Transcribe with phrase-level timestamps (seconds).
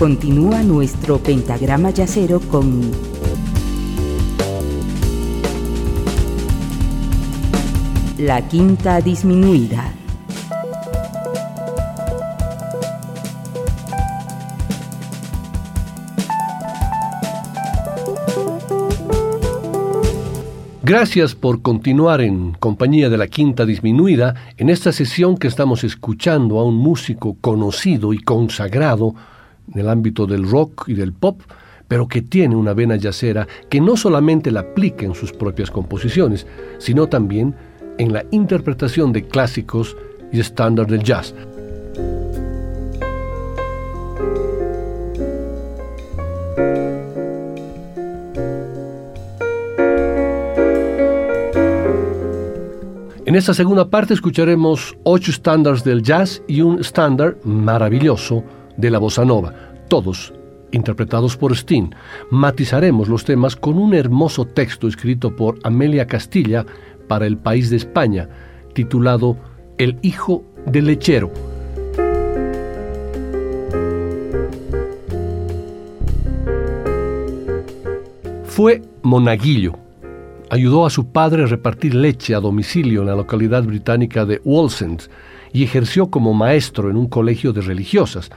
[0.00, 2.90] Continúa nuestro pentagrama yacero con
[8.16, 9.92] la quinta disminuida.
[20.82, 26.58] Gracias por continuar en compañía de la Quinta Disminuida en esta sesión que estamos escuchando
[26.58, 29.14] a un músico conocido y consagrado
[29.72, 31.42] en el ámbito del rock y del pop,
[31.88, 36.46] pero que tiene una vena yacera que no solamente la aplica en sus propias composiciones,
[36.78, 37.54] sino también
[37.98, 39.96] en la interpretación de clásicos
[40.32, 41.34] y estándares del jazz.
[53.26, 58.42] En esta segunda parte escucharemos ocho estándares del jazz y un estándar maravilloso
[58.80, 59.54] de la bossa nova,
[59.88, 60.32] todos
[60.72, 61.94] interpretados por Steen.
[62.30, 66.64] Matizaremos los temas con un hermoso texto escrito por Amelia Castilla
[67.08, 68.28] para el país de España,
[68.72, 69.36] titulado
[69.78, 71.30] El hijo del lechero.
[78.44, 79.74] Fue monaguillo
[80.50, 85.02] ayudó a su padre a repartir leche a domicilio en la localidad británica de Wallsend
[85.52, 88.30] y ejerció como maestro en un colegio de religiosas,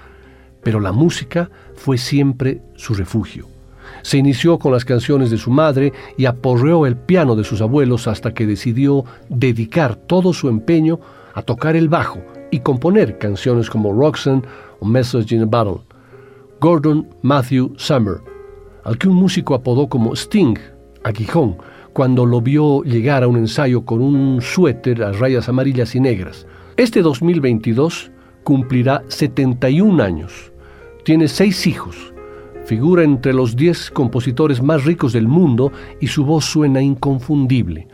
[0.64, 3.48] pero la música fue siempre su refugio.
[4.02, 8.08] Se inició con las canciones de su madre y aporreó el piano de sus abuelos
[8.08, 11.00] hasta que decidió dedicar todo su empeño
[11.34, 12.20] a tocar el bajo
[12.52, 14.44] y componer canciones como Roxanne
[14.80, 15.82] o Message in a Battle.
[16.60, 18.22] Gordon Matthew Summer,
[18.84, 20.58] al que un músico apodó como Sting,
[21.04, 21.58] aguijón,
[21.94, 26.48] cuando lo vio llegar a un ensayo con un suéter a rayas amarillas y negras.
[26.78, 28.12] Este 2022
[28.44, 30.53] cumplirá 71 años.
[31.04, 32.14] Tiene seis hijos.
[32.66, 37.90] Figura entre los 10 compositores más ricos del mundo y su voz suena inconfundible.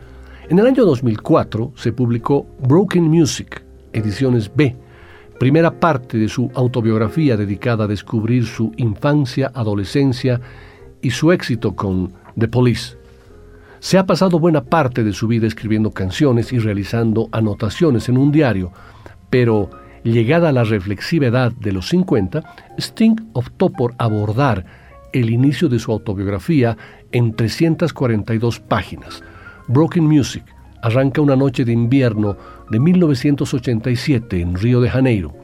[0.48, 4.76] En el año 2004 se publicó Broken Music, ediciones B,
[5.40, 10.40] primera parte de su autobiografía dedicada a descubrir su infancia, adolescencia
[11.02, 12.96] y su éxito con The Police.
[13.80, 18.30] Se ha pasado buena parte de su vida escribiendo canciones y realizando anotaciones en un
[18.30, 18.70] diario,
[19.30, 19.70] pero
[20.04, 22.42] llegada a la reflexiva edad de los 50,
[22.78, 24.64] Sting optó por abordar
[25.12, 26.76] el inicio de su autobiografía
[27.12, 29.22] en 342 páginas.
[29.68, 30.44] Broken Music
[30.82, 32.36] arranca una noche de invierno
[32.70, 35.34] de 1987 en Río de Janeiro.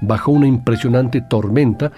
[0.00, 1.92] Bajo una impresionante tormenta,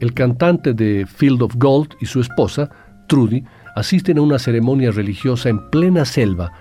[0.00, 2.68] el cantante de Field of Gold y su esposa,
[3.06, 3.44] Trudy,
[3.76, 6.52] asisten a una ceremonia religiosa en plena selva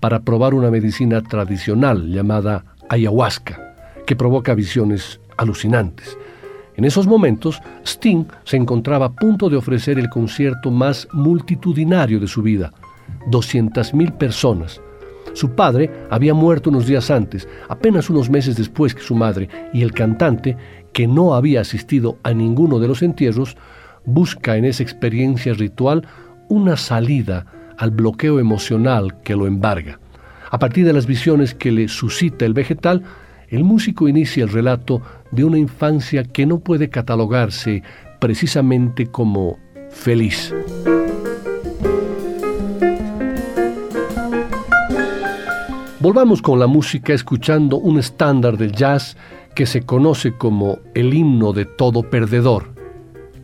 [0.00, 3.74] para probar una medicina tradicional llamada ayahuasca,
[4.06, 6.16] que provoca visiones alucinantes.
[6.76, 12.28] En esos momentos, Sting se encontraba a punto de ofrecer el concierto más multitudinario de
[12.28, 12.72] su vida,
[13.30, 14.80] 200.000 personas.
[15.34, 19.82] Su padre había muerto unos días antes, apenas unos meses después que su madre, y
[19.82, 20.56] el cantante,
[20.92, 23.56] que no había asistido a ninguno de los entierros,
[24.04, 26.06] busca en esa experiencia ritual
[26.48, 30.00] una salida al bloqueo emocional que lo embarga.
[30.50, 33.02] A partir de las visiones que le suscita el vegetal,
[33.48, 37.82] el músico inicia el relato de una infancia que no puede catalogarse
[38.18, 39.58] precisamente como
[39.90, 40.54] feliz.
[46.00, 49.16] Volvamos con la música escuchando un estándar del jazz
[49.54, 52.72] que se conoce como el himno de todo perdedor,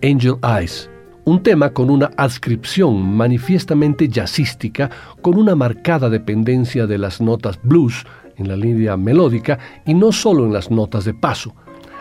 [0.02, 0.88] Angel Eyes
[1.24, 4.90] un tema con una adscripción manifiestamente jazzística,
[5.22, 8.04] con una marcada dependencia de las notas blues
[8.36, 11.54] en la línea melódica y no solo en las notas de paso.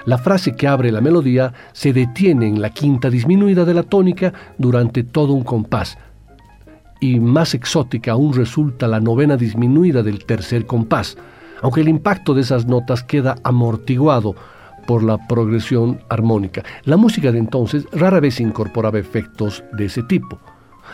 [0.06, 4.34] La frase que abre la melodía se detiene en la quinta disminuida de la tónica
[4.58, 5.98] durante todo un compás,
[7.00, 11.18] y más exótica aún resulta la novena disminuida del tercer compás,
[11.62, 14.36] aunque el impacto de esas notas queda amortiguado
[14.86, 16.64] por la progresión armónica.
[16.84, 20.40] La música de entonces rara vez incorporaba efectos de ese tipo.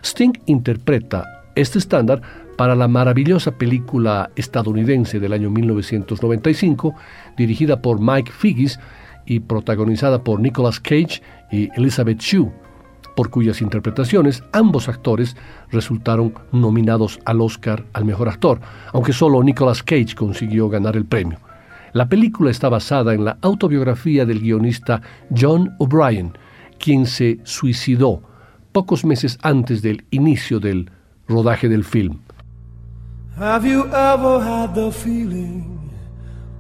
[0.04, 1.26] Sting interpreta
[1.56, 2.22] este estándar
[2.58, 6.94] para la maravillosa película estadounidense del año 1995,
[7.38, 8.80] dirigida por Mike Figgis
[9.26, 11.22] y protagonizada por Nicolas Cage
[11.52, 12.52] y Elizabeth Shue,
[13.16, 15.36] por cuyas interpretaciones ambos actores
[15.72, 18.60] resultaron nominados al Oscar al mejor actor,
[18.94, 21.40] aunque solo Nicolas Cage consiguió ganar el premio.
[21.94, 25.02] La película está basada en la autobiografía del guionista
[25.36, 26.34] John O'Brien,
[26.78, 28.22] quien se suicidó
[28.72, 30.92] pocos meses antes del inicio del
[31.28, 32.20] rodaje del film.
[33.38, 35.90] Have you ever had the feeling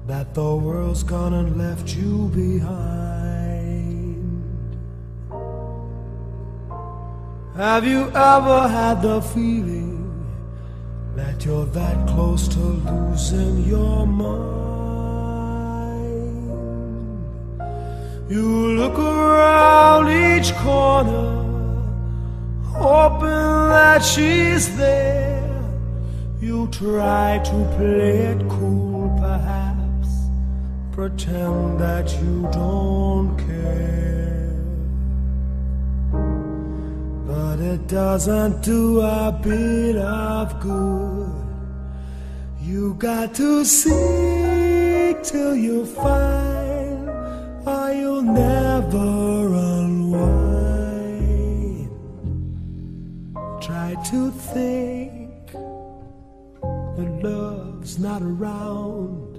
[0.07, 3.29] that the world's gone and left you behind?
[7.55, 10.07] Have you ever had the feeling
[11.17, 14.68] that you're that close to losing your mind?
[18.29, 21.29] You look around each corner,
[22.63, 25.41] hoping that she's there.
[26.39, 30.09] You try to play it cool, perhaps,
[30.91, 34.53] pretend that you don't care.
[37.25, 41.33] But it doesn't do a bit of good.
[42.61, 46.58] You got to seek till you find,
[48.33, 50.19] never unwind.
[53.61, 55.51] Try to think
[56.95, 59.37] that love's not around.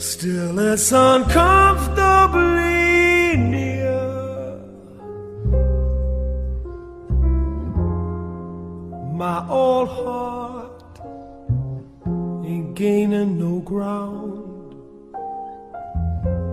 [0.00, 4.58] Still, it's uncomfortably near.
[9.14, 11.00] My old heart
[12.46, 14.37] ain't gaining no ground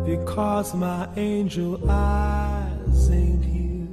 [0.06, 3.88] because my angel eyes ain't here.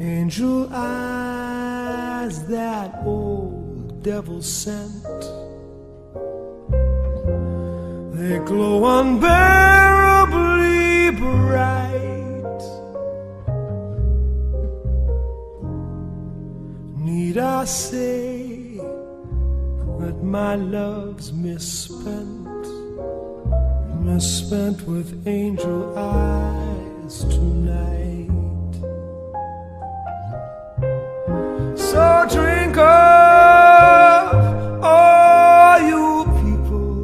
[0.00, 5.04] Angel eyes that old devil sent.
[8.14, 12.62] They glow unbearably bright.
[16.96, 18.55] Need I say
[20.00, 22.64] that my love's misspent,
[24.00, 28.30] misspent with angel eyes tonight?
[31.76, 34.34] So drink up,
[34.82, 36.96] all you people.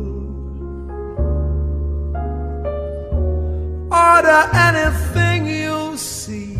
[3.91, 6.57] Order anything you see.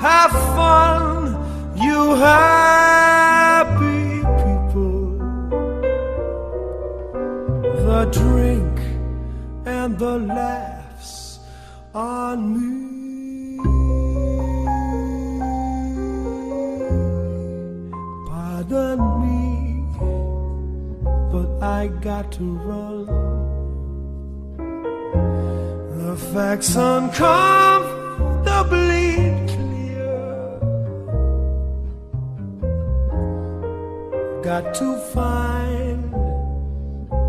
[0.00, 1.11] Have fun,
[1.92, 4.04] you happy
[4.42, 5.06] people.
[7.86, 8.74] The drink
[9.78, 11.14] and the laughs
[11.94, 12.70] on me.
[18.30, 19.46] Pardon me,
[21.32, 21.48] but
[21.78, 23.04] I got to run.
[26.00, 29.01] The facts uncomfortably
[34.42, 36.12] Got to find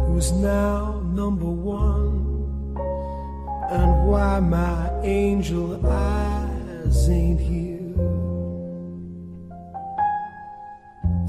[0.08, 2.76] who's now number one
[3.70, 7.94] and why my angel eyes ain't here.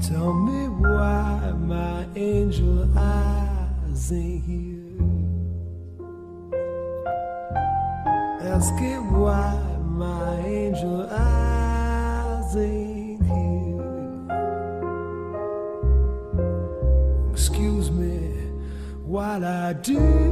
[0.09, 5.05] Tell me why my angel eyes ain't here.
[8.41, 8.94] Ask it
[19.85, 20.24] do.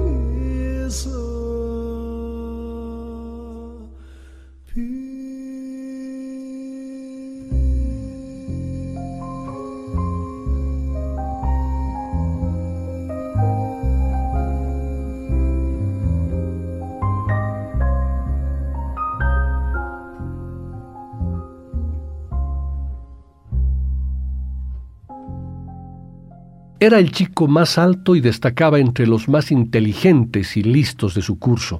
[26.83, 31.39] Era el chico más alto y destacaba entre los más inteligentes y listos de su
[31.39, 31.79] curso,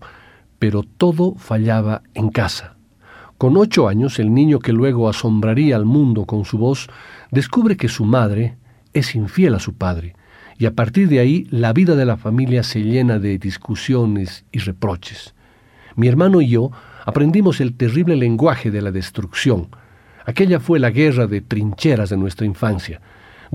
[0.59, 2.77] pero todo fallaba en casa.
[3.37, 6.87] Con ocho años, el niño que luego asombraría al mundo con su voz,
[7.31, 8.55] descubre que su madre
[8.93, 10.15] es infiel a su padre,
[10.57, 14.59] y a partir de ahí la vida de la familia se llena de discusiones y
[14.59, 15.35] reproches.
[15.97, 16.71] Mi hermano y yo
[17.03, 19.67] aprendimos el terrible lenguaje de la destrucción.
[20.25, 23.01] Aquella fue la guerra de trincheras de nuestra infancia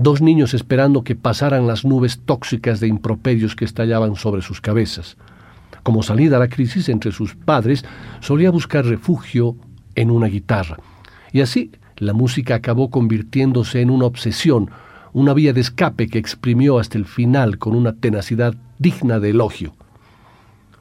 [0.01, 5.17] dos niños esperando que pasaran las nubes tóxicas de improperios que estallaban sobre sus cabezas.
[5.83, 7.83] Como salida a la crisis entre sus padres,
[8.21, 9.57] solía buscar refugio
[9.95, 10.77] en una guitarra.
[11.33, 14.71] Y así la música acabó convirtiéndose en una obsesión,
[15.11, 19.73] una vía de escape que exprimió hasta el final con una tenacidad digna de elogio.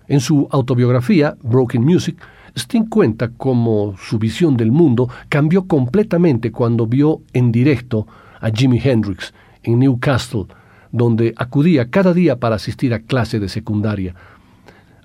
[0.06, 2.22] En su autobiografía, Broken Music,
[2.56, 8.06] Sting cuenta cómo su visión del mundo cambió completamente cuando vio en directo
[8.40, 10.46] a Jimi Hendrix en Newcastle,
[10.92, 14.14] donde acudía cada día para asistir a clase de secundaria.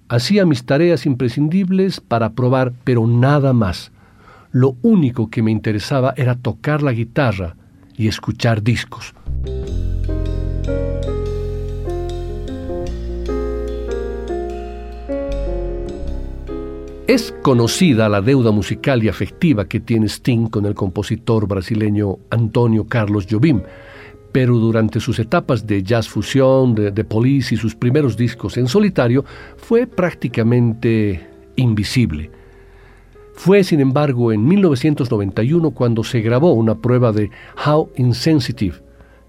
[0.07, 3.91] Hacía mis tareas imprescindibles para probar, pero nada más.
[4.51, 7.55] Lo único que me interesaba era tocar la guitarra
[7.95, 9.13] y escuchar discos.
[17.05, 22.87] Es conocida la deuda musical y afectiva que tiene Sting con el compositor brasileño Antonio
[22.87, 23.61] Carlos Jobim,
[24.31, 28.69] pero durante sus etapas de jazz fusión, de, de Police y sus primeros discos en
[28.69, 29.25] solitario,
[29.57, 32.31] fue prácticamente invisible.
[33.33, 37.29] Fue, sin embargo, en 1991 cuando se grabó una prueba de
[37.65, 38.77] How Insensitive,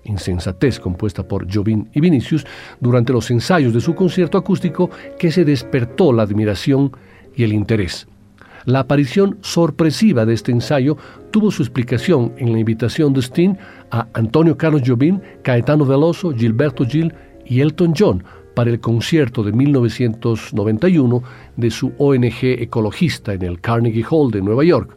[0.04, 2.46] Insensatez, compuesta por Jobim y Vinicius,
[2.78, 6.92] durante los ensayos de su concierto acústico que se despertó la admiración
[7.36, 8.06] y el interés.
[8.64, 10.96] La aparición sorpresiva de este ensayo
[11.30, 13.56] tuvo su explicación en la invitación de Sting
[13.90, 17.12] a Antonio Carlos Jobim, Caetano Veloso, Gilberto Gil
[17.44, 18.24] y Elton John
[18.54, 21.22] para el concierto de 1991
[21.56, 24.96] de su ONG ecologista en el Carnegie Hall de Nueva York.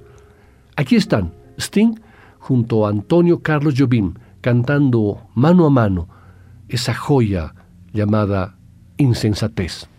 [0.75, 1.95] Aquí están Sting
[2.39, 6.07] junto a Antonio Carlos Jobim cantando mano a mano
[6.69, 7.53] esa joya
[7.91, 8.57] llamada
[8.97, 9.89] insensatez.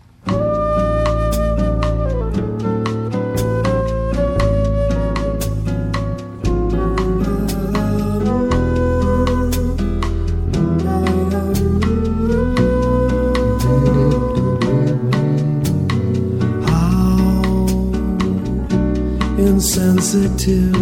[19.39, 20.75] Insensitive.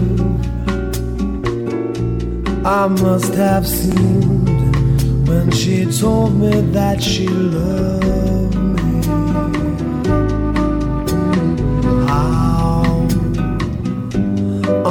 [2.65, 4.49] I must have seemed
[5.27, 9.01] when she told me that she loved me.
[12.07, 13.07] How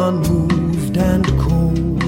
[0.07, 2.03] unmoved and cold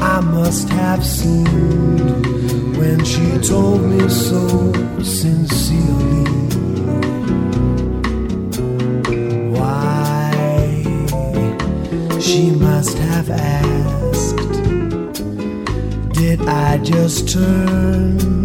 [0.00, 2.26] I must have seemed
[2.78, 4.72] when she told me so
[5.02, 6.03] sincerely.
[16.84, 18.44] Just turn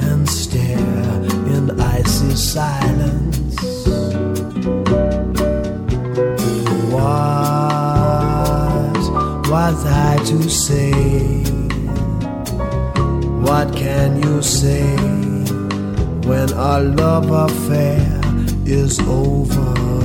[0.00, 1.14] and stare
[1.54, 3.60] in icy silence?
[6.92, 7.50] What
[9.50, 10.92] was I to say?
[13.42, 14.86] What can you say
[16.28, 18.20] when our love affair
[18.66, 19.99] is over?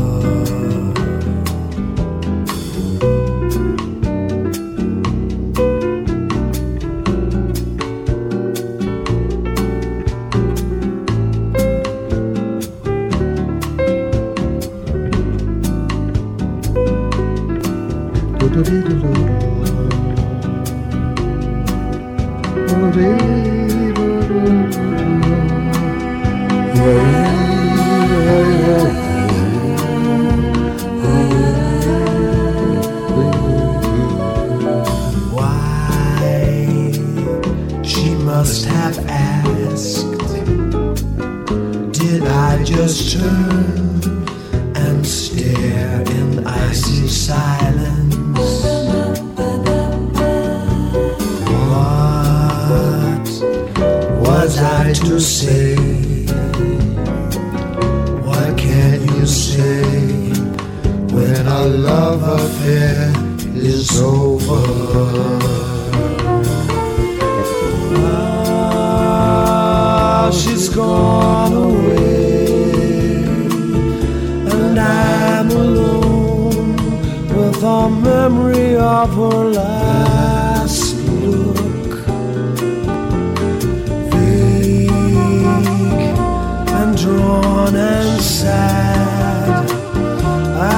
[55.05, 55.75] to say?
[58.27, 59.83] Why can't you say
[61.13, 63.13] when our love affair
[63.55, 65.55] is over?
[70.25, 72.47] now she's gone away,
[74.57, 76.75] and I'm alone
[77.35, 80.14] with a memory of her life.
[88.45, 89.71] sad.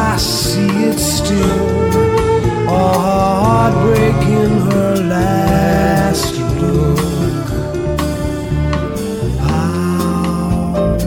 [0.06, 1.68] I see it still.
[2.82, 2.88] A
[3.44, 7.48] heartbreak in her last look.
[9.46, 10.98] How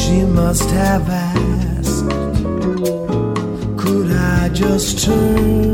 [0.00, 2.08] she must have asked.
[3.82, 5.71] Could I just turn?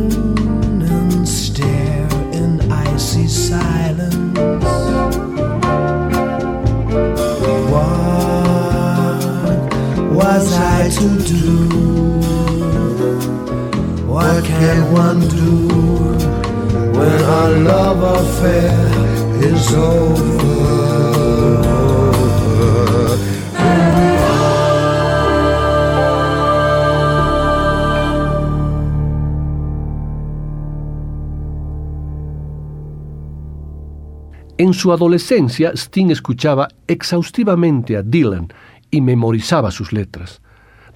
[34.59, 38.49] En su adolescencia, Sting escuchaba exhaustivamente a Dylan
[38.91, 40.43] y memorizaba sus letras.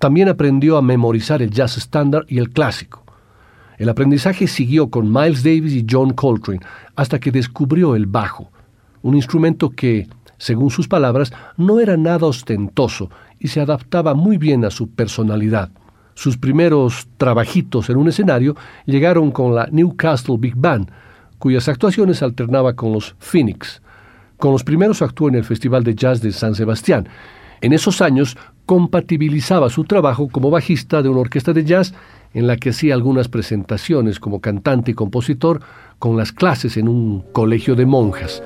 [0.01, 3.02] También aprendió a memorizar el jazz estándar y el clásico.
[3.79, 6.61] El aprendizaje siguió con Miles Davis y John Coltrane
[6.97, 8.51] hasta que descubrió el bajo,
[9.03, 14.65] un instrumento que, según sus palabras, no era nada ostentoso y se adaptaba muy bien
[14.65, 15.71] a su personalidad.
[16.15, 20.91] Sus primeros trabajitos en un escenario llegaron con la Newcastle Big Band,
[21.39, 23.83] cuyas actuaciones alternaba con los Phoenix.
[24.37, 27.09] Con los primeros actuó en el Festival de Jazz de San Sebastián.
[27.61, 28.37] En esos años
[28.67, 31.95] compatibilizaba su trabajo como bajista de una orquesta de jazz
[32.35, 35.61] en la que hacía algunas presentaciones como cantante y compositor
[35.99, 38.43] con las clases en un colegio de monjas.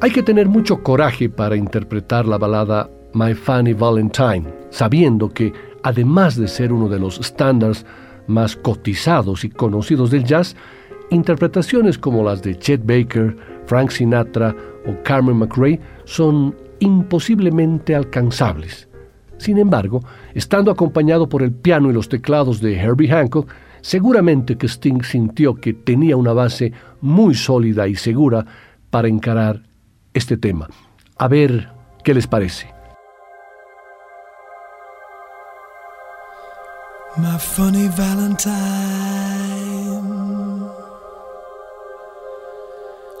[0.00, 6.36] Hay que tener mucho coraje para interpretar la balada My Funny Valentine, sabiendo que, además
[6.36, 7.86] de ser uno de los estándares
[8.26, 10.56] más cotizados y conocidos del jazz,
[11.10, 13.34] interpretaciones como las de Chet Baker,
[13.66, 14.54] Frank Sinatra
[14.86, 18.88] o Carmen McRae son imposiblemente alcanzables.
[19.38, 20.02] Sin embargo,
[20.34, 23.50] estando acompañado por el piano y los teclados de Herbie Hancock,
[23.80, 28.46] seguramente que Sting sintió que tenía una base muy sólida y segura
[28.90, 29.62] para encarar
[30.14, 30.68] este tema.
[31.18, 31.68] A ver
[32.02, 32.74] qué les parece.
[37.96, 38.50] Valentine,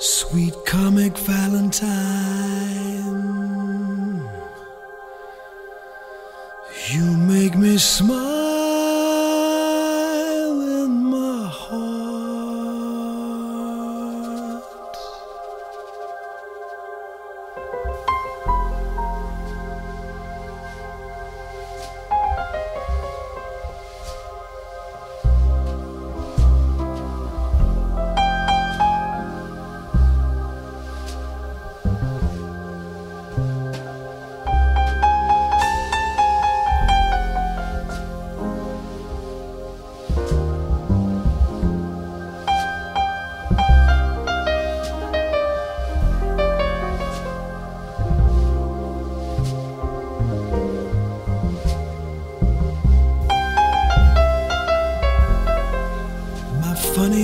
[0.00, 2.93] sweet comic Valentine,
[6.92, 8.53] you make me smile.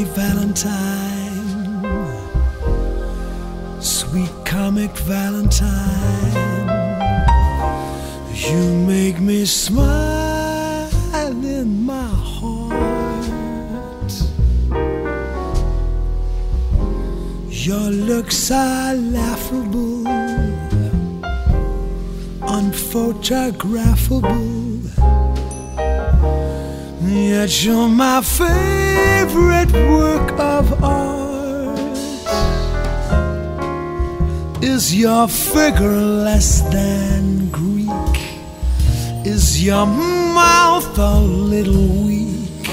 [0.04, 1.74] Valentine,
[3.80, 5.70] sweet comic Valentine,
[8.34, 10.88] you make me smile
[11.44, 12.70] in my heart.
[17.48, 20.04] Your looks are laughable,
[22.40, 24.69] unphotographable.
[27.11, 31.81] Yet you're my favorite work of art.
[34.62, 37.90] Is your figure less than Greek?
[39.27, 42.68] Is your mouth a little weak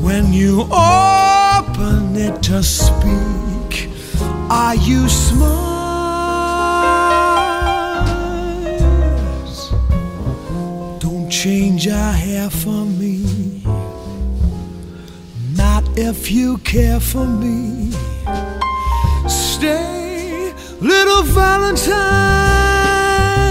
[0.00, 3.90] when you open it to speak?
[4.48, 5.65] Are you smart?
[11.46, 13.22] Change your hair for me.
[15.54, 17.92] Not if you care for me.
[19.28, 21.94] Stay, little Valentine,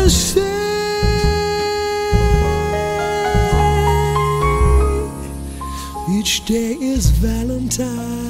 [0.10, 0.42] stay.
[6.18, 8.25] Each day is Valentine.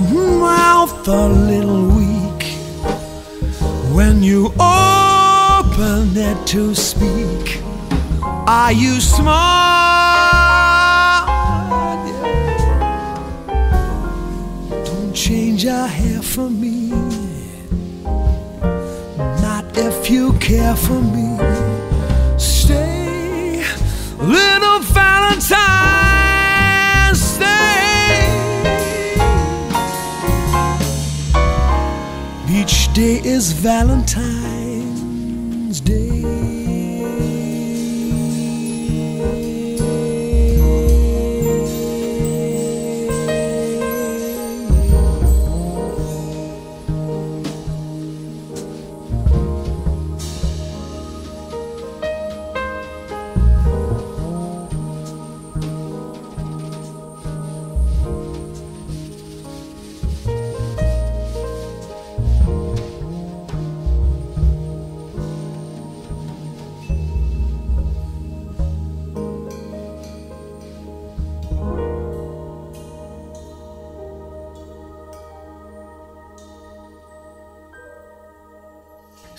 [0.00, 2.42] Mouth a little weak
[3.94, 7.62] when you open it to speak.
[8.46, 9.66] Are you smart?
[14.84, 16.90] Don't change your hair for me,
[19.40, 21.35] not if you care for me.
[32.96, 34.35] Today is Valentine's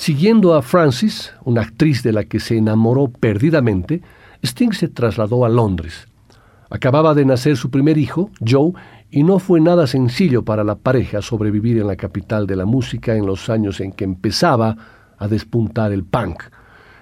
[0.07, 4.01] Siguiendo a Francis, una actriz de la que se enamoró perdidamente,
[4.41, 6.07] Sting se trasladó a Londres.
[6.69, 8.71] Acababa de nacer su primer hijo, Joe,
[9.11, 13.17] y no fue nada sencillo para la pareja sobrevivir en la capital de la música
[13.17, 14.77] en los años en que empezaba
[15.17, 16.41] a despuntar el punk.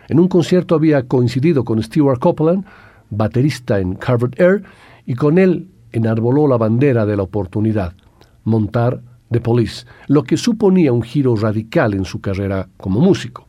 [0.08, 2.66] En un concierto había coincidido con Stewart Copeland,
[3.12, 4.64] baterista en Harvard Air,
[5.06, 7.94] y con él enarboló la bandera de la oportunidad,
[8.46, 9.00] montar
[9.32, 13.46] The Police, lo que suponía un giro radical en su carrera como músico.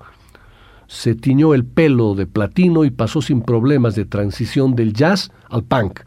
[0.87, 5.65] Se tiñó el pelo de platino y pasó sin problemas de transición del jazz al
[5.65, 6.01] punk.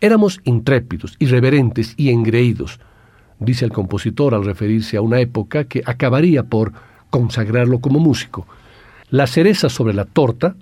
[0.00, 2.80] Éramos intrépidos, irreverentes y engreídos,
[3.38, 6.72] dice el compositor al referirse a una época que acabaría por
[7.10, 8.46] consagrarlo como músico.
[9.10, 10.54] La cereza sobre la torta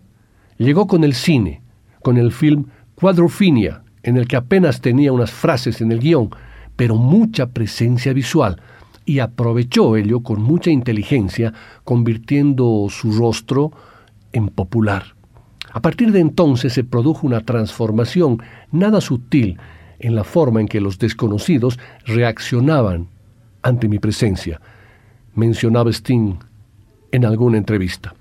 [0.57, 1.61] llegó con el cine,
[2.03, 6.31] con el film Quadrophenia, en el que apenas tenía unas frases en el guion,
[6.79, 8.63] pero mucha presencia visual,
[9.05, 13.73] y aprovechó ello con mucha inteligencia, convirtiendo su rostro
[14.33, 15.17] en popular.
[15.73, 19.59] A partir de entonces se produjo una transformación nada sutil
[19.99, 23.09] en la forma en que los desconocidos reaccionaban
[23.63, 24.61] ante mi presencia,
[25.35, 26.37] mencionaba Sting
[27.11, 28.15] en alguna entrevista.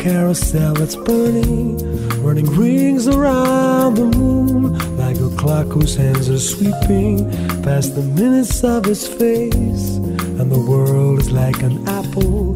[0.00, 1.76] Carousel that's burning
[2.22, 7.30] running rings around the moon like a clock whose hands are sweeping
[7.62, 9.96] past the minutes of his face.
[10.38, 12.54] And the world is like an apple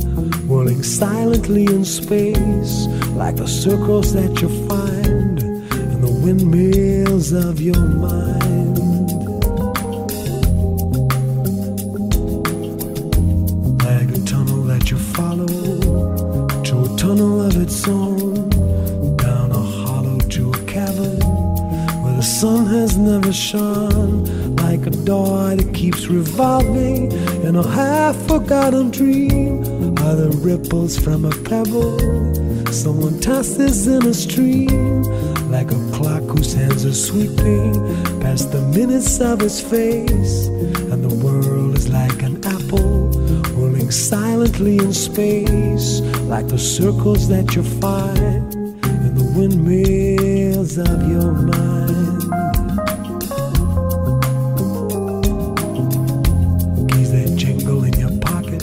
[0.48, 7.78] whirling silently in space like the circles that you find in the windmills of your
[7.78, 8.63] mind
[17.64, 18.50] its own
[19.16, 21.18] down a hollow to a cavern
[22.02, 24.22] where the sun has never shone
[24.56, 27.10] like a door that keeps revolving
[27.42, 29.62] in a half forgotten dream.
[30.04, 31.98] Are the ripples from a pebble?
[32.70, 35.02] Someone tosses in a stream
[35.50, 37.72] like a clock whose hands are sweeping
[38.20, 40.48] past the minutes of his face
[44.60, 52.20] in space like the circles that you find in the windmills of your mind.
[56.88, 58.62] Keys that jingle in your pocket,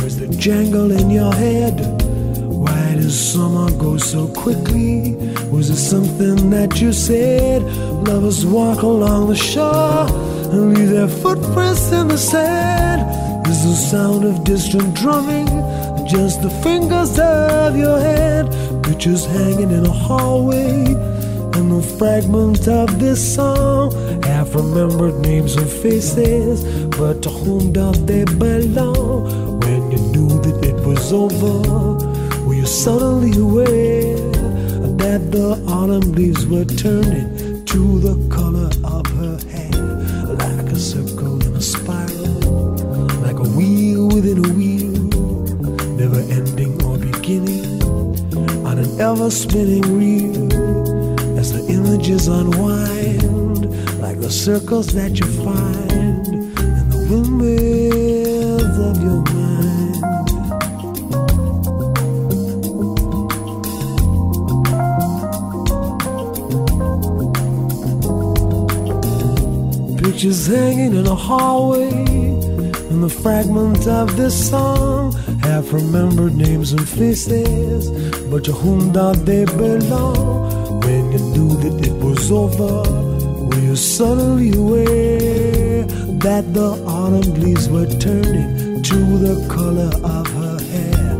[0.00, 1.78] where's the jangle in your head?
[2.42, 5.14] Why does summer go so quickly?
[5.52, 7.62] Was it something that you said?
[8.08, 10.08] Lovers walk along the shore
[10.50, 13.09] and leave their footprints in the sand.
[13.60, 15.46] The sound of distant drumming
[16.08, 18.48] just the fingers of your hand,
[18.82, 20.86] pictures hanging in a hallway,
[21.56, 23.92] and the fragments of this song.
[24.22, 26.64] Half remembered names and faces,
[26.96, 29.60] but to whom do they belong?
[29.60, 34.16] When you knew that it was over, were you suddenly aware
[34.96, 38.29] that the autumn leaves were turning to the
[49.00, 50.52] ever spinning reel
[51.38, 53.62] as the images unwind
[53.98, 59.40] like the circles that you find in the windmills of your mind.
[70.02, 71.88] pictures hanging in a hallway.
[72.90, 75.14] And the fragment of this song
[75.50, 77.90] have remembered names and faces,
[78.30, 80.80] but to whom do they belong?
[80.84, 82.88] When you knew that it was over,
[83.48, 85.82] were you suddenly aware
[86.26, 91.14] that the autumn leaves were turning to the color of her hair,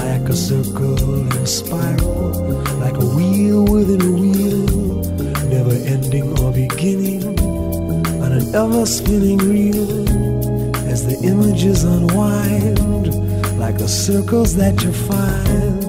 [0.00, 2.32] like a circle and spiral,
[2.80, 4.66] like a wheel within a wheel,
[5.48, 7.22] never ending or beginning
[8.24, 10.08] on an ever spinning reel
[10.90, 13.25] as the images unwind
[13.58, 15.85] like the circles that you find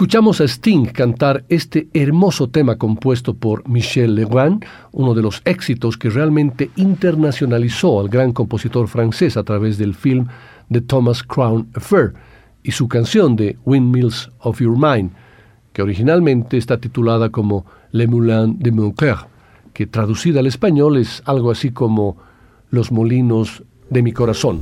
[0.00, 5.98] Escuchamos a Sting cantar este hermoso tema compuesto por Michel Legrand, uno de los éxitos
[5.98, 10.28] que realmente internacionalizó al gran compositor francés a través del film
[10.72, 12.14] The Thomas Crown Affair
[12.62, 15.10] y su canción de Windmills of Your Mind,
[15.74, 19.28] que originalmente está titulada como Le Moulin de mon cœur,
[19.74, 22.16] que traducida al español es algo así como
[22.70, 24.60] Los molinos de mi corazón.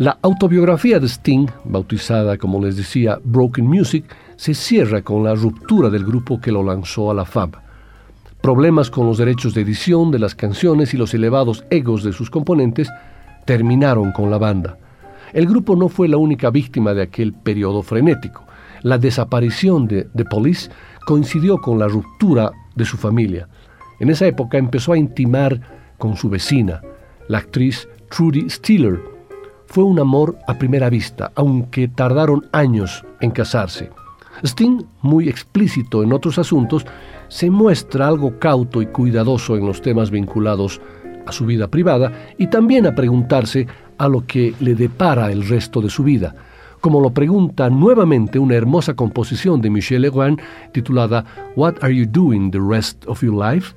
[0.00, 5.90] La autobiografía de Sting, bautizada como les decía Broken Music, se cierra con la ruptura
[5.90, 7.50] del grupo que lo lanzó a la FAB.
[8.40, 12.30] Problemas con los derechos de edición de las canciones y los elevados egos de sus
[12.30, 12.88] componentes
[13.44, 14.78] terminaron con la banda.
[15.34, 18.46] El grupo no fue la única víctima de aquel periodo frenético.
[18.80, 20.70] La desaparición de The Police
[21.04, 23.48] coincidió con la ruptura de su familia.
[23.98, 25.60] En esa época empezó a intimar
[25.98, 26.80] con su vecina,
[27.28, 29.19] la actriz Trudy Steeler,
[29.70, 33.90] fue un amor a primera vista, aunque tardaron años en casarse.
[34.42, 36.84] Sting, muy explícito en otros asuntos,
[37.28, 40.80] se muestra algo cauto y cuidadoso en los temas vinculados
[41.24, 45.80] a su vida privada y también a preguntarse a lo que le depara el resto
[45.80, 46.34] de su vida,
[46.80, 50.40] como lo pregunta nuevamente una hermosa composición de Michel Legrand
[50.72, 53.72] titulada What Are You Doing the Rest of Your Life?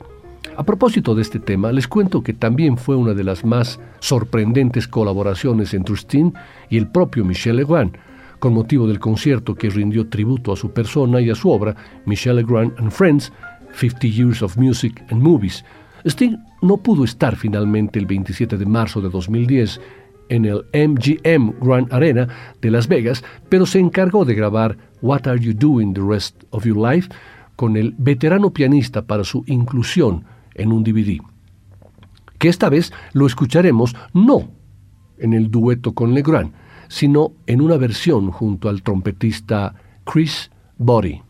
[0.55, 4.87] A propósito de este tema, les cuento que también fue una de las más sorprendentes
[4.87, 6.31] colaboraciones entre Sting
[6.69, 7.97] y el propio Michel Legrand,
[8.37, 11.75] con motivo del concierto que rindió tributo a su persona y a su obra,
[12.05, 13.31] Michel Legrand and Friends,
[13.73, 15.65] 50 Years of Music and Movies.
[16.05, 19.81] Sting no pudo estar finalmente el 27 de marzo de 2010
[20.29, 22.27] en el MGM Grand Arena
[22.61, 26.65] de Las Vegas, pero se encargó de grabar What Are You Doing the Rest of
[26.65, 27.09] Your Life
[27.55, 31.19] con el veterano pianista para su inclusión en un DVD.
[32.37, 34.49] Que esta vez lo escucharemos no
[35.17, 36.51] en el dueto con Legrand,
[36.87, 41.21] sino en una versión junto al trompetista Chris Body.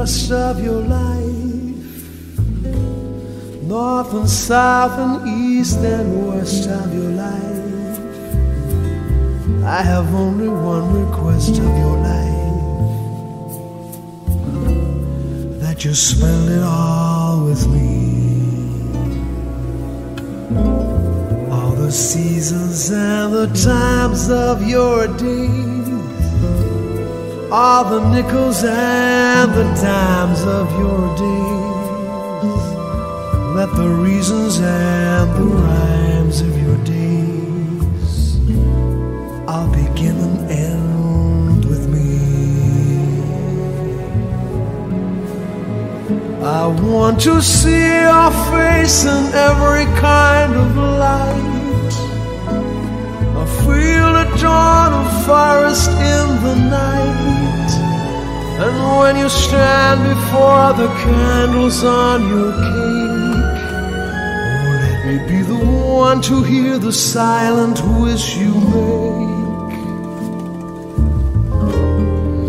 [0.00, 1.92] Rest of your life.
[3.68, 7.98] North and south and east and west of your life.
[9.78, 12.56] I have only one request of your life
[15.60, 17.90] that you spend it all with me.
[21.52, 25.79] All the seasons and the times of your days
[27.52, 31.50] all the nickels and the dimes of your days.
[33.56, 38.36] Let the reasons and the rhymes of your days
[39.48, 42.20] all begin and end with me.
[46.44, 51.94] I want to see your face in every kind of light.
[53.42, 57.29] I feel the dawn of forest in the night.
[58.62, 63.62] And when you stand before the candles on your cake,
[64.58, 65.64] oh, let me be the
[66.04, 69.80] one to hear the silent wish you make.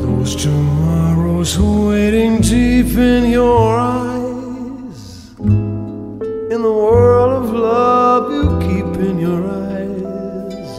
[0.03, 5.31] Cause tomorrow's waiting deep in your eyes.
[5.39, 10.71] In the world of love you keep in your eyes.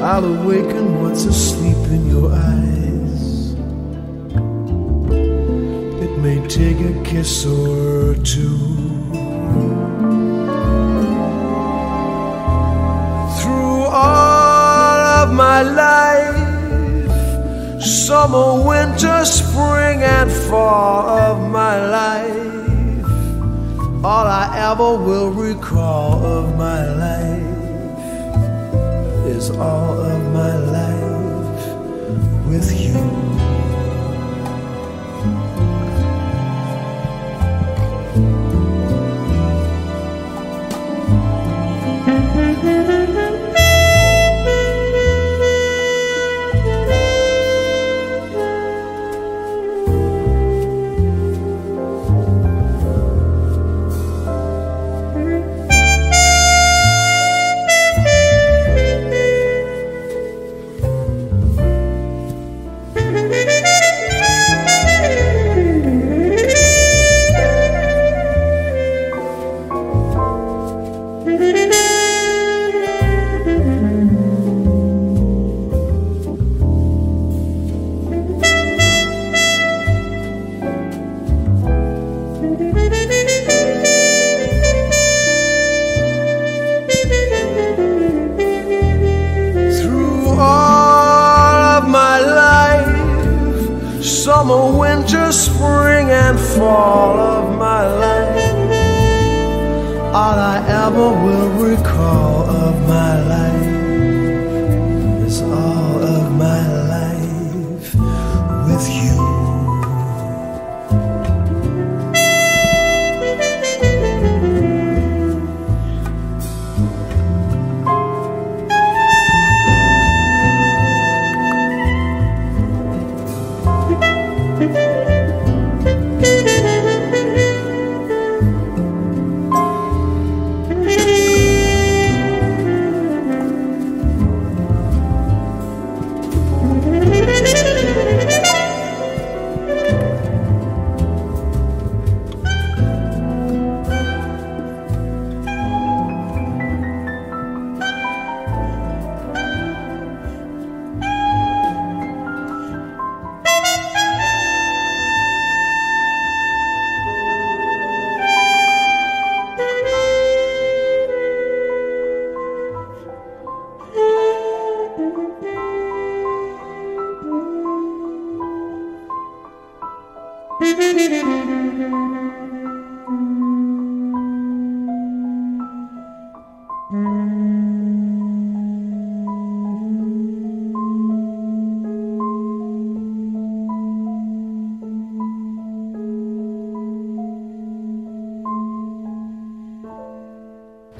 [0.00, 1.51] I'll awaken what's asleep
[7.12, 8.56] kiss or two.
[13.38, 16.40] Through all of my life
[17.82, 23.04] summer, winter, spring, and fall of my life.
[24.02, 27.98] All I ever will recall of my life
[29.36, 31.62] is all of my life
[32.48, 33.21] with you.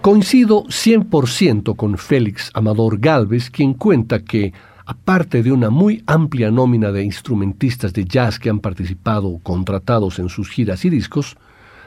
[0.03, 4.53] Coincido 100% con Félix Amador Galvez, quien cuenta que,
[4.85, 10.19] aparte de una muy amplia nómina de instrumentistas de jazz que han participado o contratados
[10.19, 11.37] en sus giras y discos,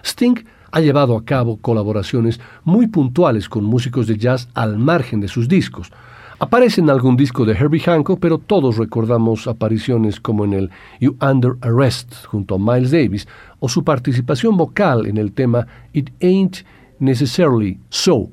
[0.01, 5.27] Sting ha llevado a cabo colaboraciones muy puntuales con músicos de jazz al margen de
[5.27, 5.91] sus discos.
[6.39, 10.69] Aparece en algún disco de Herbie Hancock, pero todos recordamos apariciones como en el
[11.01, 13.27] You Under Arrest junto a Miles Davis
[13.59, 16.63] o su participación vocal en el tema It Ain't
[16.99, 18.29] Necessarily So,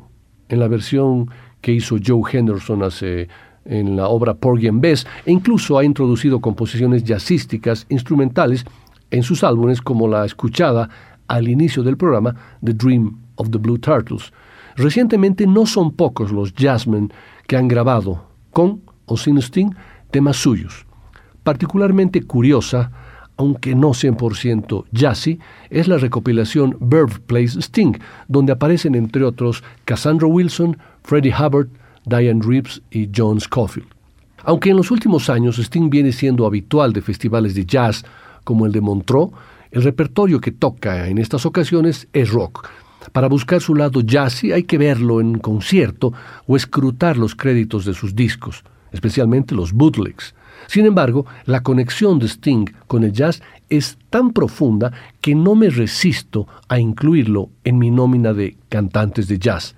[0.49, 3.29] en la versión que hizo Joe Henderson hace
[3.65, 8.65] en la obra Porgy and Bess, e incluso ha introducido composiciones jazzísticas instrumentales
[9.11, 10.89] en sus álbumes como la escuchada
[11.29, 12.35] al inicio del programa
[12.65, 14.33] The Dream of the Blue Turtles.
[14.77, 17.13] Recientemente no son pocos los jazzmen
[17.47, 19.75] que han grabado con o sin Sting
[20.11, 20.87] temas suyos.
[21.43, 22.91] Particularmente curiosa
[23.37, 25.39] aunque no 100% jazzy,
[25.71, 27.95] es la recopilación Birthplace Sting,
[28.29, 31.69] donde aparecen entre otros Cassandra Wilson, Freddie Hubbard,
[32.05, 33.89] Diane Reeves y John Scofield.
[34.45, 38.05] Aunque en los últimos años Sting viene siendo habitual de festivales de jazz
[38.45, 39.33] como el de Montreux,
[39.71, 42.69] el repertorio que toca en estas ocasiones es rock.
[43.13, 46.13] Para buscar su lado jazzy hay que verlo en concierto
[46.47, 50.35] o escrutar los créditos de sus discos, especialmente los bootlegs.
[50.67, 55.71] Sin embargo, la conexión de Sting con el jazz es tan profunda que no me
[55.71, 59.75] resisto a incluirlo en mi nómina de cantantes de jazz.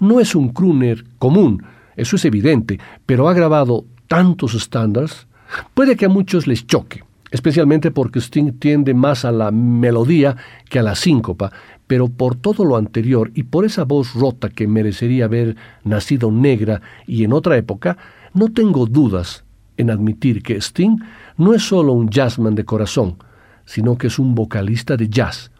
[0.00, 1.64] No es un crooner común,
[1.96, 5.26] eso es evidente, pero ha grabado tantos estándares
[5.74, 10.36] Puede que a muchos les choque, especialmente porque Sting tiende más a la melodía
[10.68, 11.52] que a la síncopa,
[11.86, 16.80] pero por todo lo anterior y por esa voz rota que merecería haber nacido negra
[17.06, 17.98] y en otra época,
[18.34, 19.44] no tengo dudas
[19.82, 20.96] en admitir que Sting
[21.36, 23.16] no es solo un jazzman de corazón,
[23.64, 25.50] sino que es un vocalista de jazz,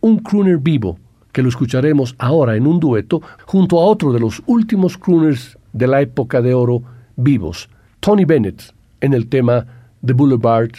[0.00, 0.98] un crooner vivo,
[1.32, 5.86] que lo escucharemos ahora en un dueto junto a otro de los últimos crooners de
[5.86, 6.82] la época de oro
[7.16, 7.68] vivos,
[8.00, 9.66] Tony Bennett, en el tema
[10.04, 10.72] The Boulevard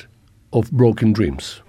[0.50, 1.67] of Broken Dreams.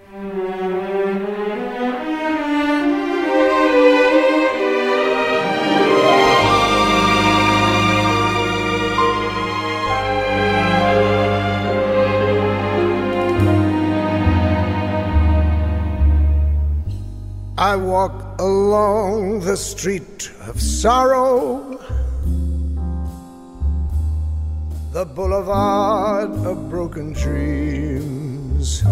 [17.59, 21.77] I walk along the street of sorrow,
[24.93, 28.85] the boulevard of broken dreams,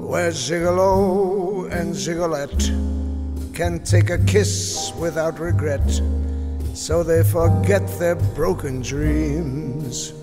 [0.00, 2.72] where Gigolo and Gigolette
[3.52, 6.00] can take a kiss without regret,
[6.72, 10.14] so they forget their broken dreams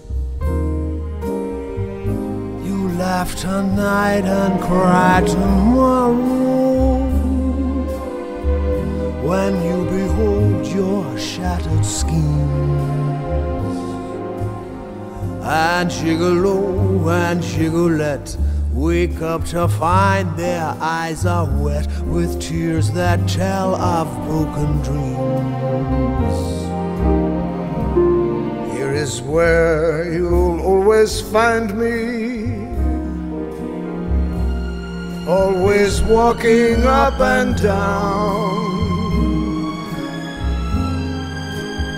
[3.05, 6.11] laugh tonight and cry tomorrow
[9.29, 12.17] when you behold your shattered schemes.
[15.43, 18.35] And Gigolo and Gigolette
[18.73, 26.37] wake up to find their eyes are wet with tears that tell of broken dreams.
[28.75, 32.24] Here is where you'll always find me
[35.28, 38.65] always walking up and down.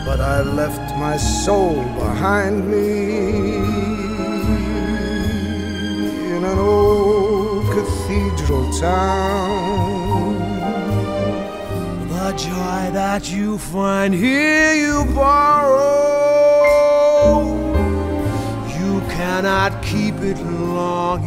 [0.05, 3.55] But I left my soul behind me
[6.36, 10.38] in an old cathedral town.
[12.07, 16.07] The joy that you find here, you borrow.
[18.80, 21.23] You cannot keep it long,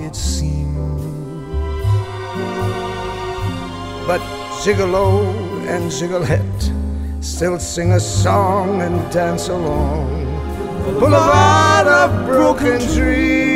[4.07, 4.21] But
[4.63, 5.33] Gigolo
[5.67, 6.73] and Gigolette
[7.21, 10.09] still sing a song and dance along.
[10.99, 13.50] Boulevard of broken dreams.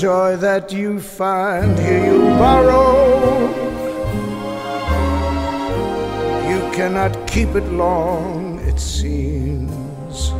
[0.00, 3.48] Joy that you find here you borrow.
[6.50, 10.30] You cannot keep it long, it seems.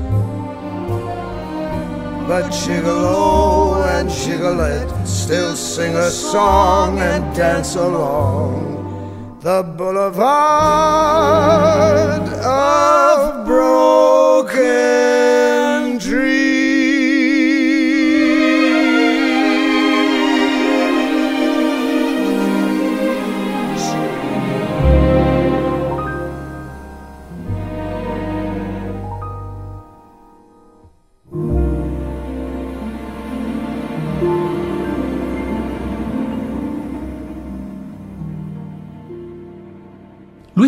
[2.29, 10.27] But Gigolo and Gigolette still sing a song and dance along the boulevard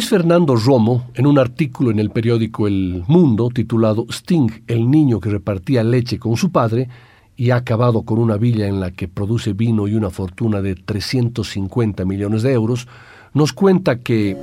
[0.09, 5.29] Fernando Romo, en un artículo en el periódico El Mundo titulado Sting, el niño que
[5.29, 6.89] repartía leche con su padre,
[7.37, 10.77] y ha acabado con una villa en la que produce vino y una fortuna de
[10.77, 12.89] 350 millones de euros,
[13.35, 14.35] nos cuenta que,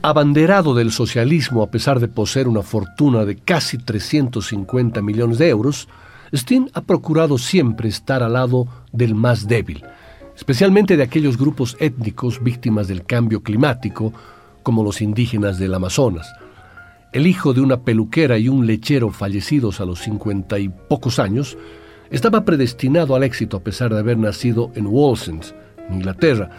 [0.00, 5.86] abanderado del socialismo a pesar de poseer una fortuna de casi 350 millones de euros,
[6.32, 9.84] Sting ha procurado siempre estar al lado del más débil,
[10.38, 14.12] especialmente de aquellos grupos étnicos víctimas del cambio climático,
[14.62, 16.32] como los indígenas del Amazonas.
[17.12, 21.58] El hijo de una peluquera y un lechero fallecidos a los cincuenta y pocos años,
[22.10, 25.42] estaba predestinado al éxito a pesar de haber nacido en Wallsend,
[25.88, 26.50] en Inglaterra,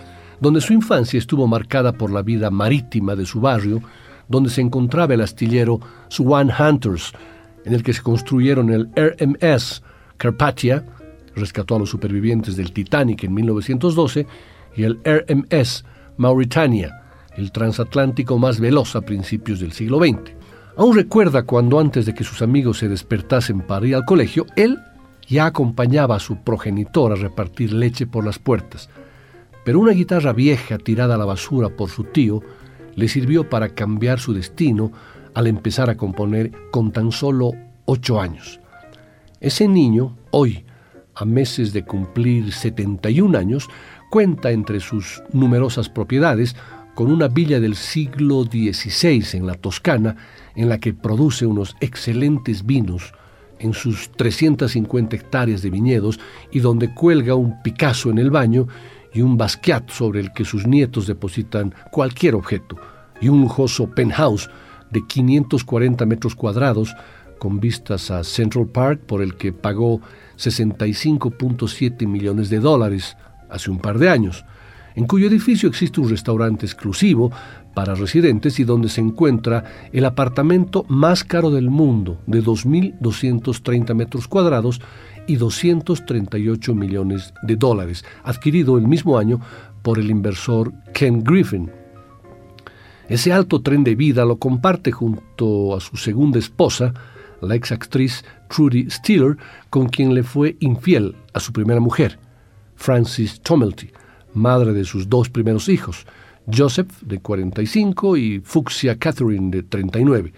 [0.41, 3.81] donde su infancia estuvo marcada por la vida marítima de su barrio,
[4.27, 7.13] donde se encontraba el astillero Swan Hunters,
[7.63, 9.83] en el que se construyeron el RMS
[10.17, 10.83] Carpathia,
[11.39, 14.27] rescató a los supervivientes del Titanic en 1912,
[14.75, 15.83] y el RMS
[16.17, 17.01] Mauritania,
[17.35, 20.33] el transatlántico más veloz a principios del siglo XX.
[20.77, 24.79] Aún recuerda cuando antes de que sus amigos se despertasen para ir al colegio, él
[25.27, 28.89] ya acompañaba a su progenitor a repartir leche por las puertas.
[29.63, 32.41] Pero una guitarra vieja tirada a la basura por su tío
[32.95, 34.91] le sirvió para cambiar su destino
[35.33, 37.51] al empezar a componer con tan solo
[37.85, 38.59] ocho años.
[39.39, 40.65] Ese niño, hoy,
[41.19, 43.69] a meses de cumplir 71 años,
[44.09, 46.55] cuenta entre sus numerosas propiedades
[46.95, 50.15] con una villa del siglo XVI en la Toscana,
[50.55, 53.13] en la que produce unos excelentes vinos
[53.59, 56.19] en sus 350 hectáreas de viñedos
[56.51, 58.67] y donde cuelga un Picasso en el baño
[59.13, 62.77] y un Basquiat sobre el que sus nietos depositan cualquier objeto,
[63.19, 64.49] y un lujoso penthouse
[64.91, 66.95] de 540 metros cuadrados
[67.39, 70.01] con vistas a Central Park por el que pagó
[70.37, 73.17] 65.7 millones de dólares
[73.49, 74.45] hace un par de años,
[74.95, 77.31] en cuyo edificio existe un restaurante exclusivo
[77.73, 79.63] para residentes y donde se encuentra
[79.93, 84.81] el apartamento más caro del mundo, de 2.230 metros cuadrados
[85.27, 89.39] y 238 millones de dólares, adquirido el mismo año
[89.81, 91.71] por el inversor Ken Griffin.
[93.07, 96.93] Ese alto tren de vida lo comparte junto a su segunda esposa,
[97.41, 99.37] la ex actriz Trudy Steeler,
[99.69, 102.19] con quien le fue infiel a su primera mujer,
[102.75, 103.91] Frances Tomelty,
[104.33, 106.05] madre de sus dos primeros hijos,
[106.51, 110.33] Joseph, de 45, y Fuchsia Catherine, de 39.